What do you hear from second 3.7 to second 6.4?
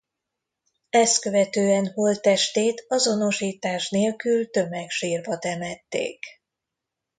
nélkül tömegsírba temették.